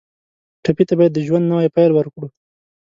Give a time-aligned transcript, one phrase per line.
[0.63, 2.27] ټپي ته باید د ژوند نوی پیل ورکړو.